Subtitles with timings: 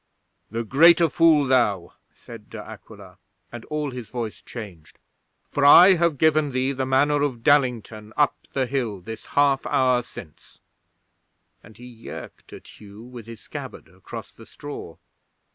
[0.49, 3.19] '"The greater fool thou," said De Aquila,
[3.51, 4.97] and all his voice changed;
[5.47, 10.01] "for I have given thee the Manor of Dallington up the hill this half hour
[10.01, 10.59] since,"
[11.61, 14.97] and he yerked at Hugh with his scabbard across the straw.